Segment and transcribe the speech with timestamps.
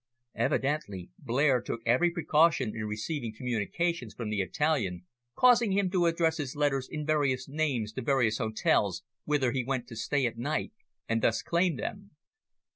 [0.33, 6.37] Evidently Blair took every precaution in receiving communications from the Italian, causing him to address
[6.37, 10.73] his letters in various names to various hotels whither he went to stay a night,
[11.07, 12.09] and thus claim them.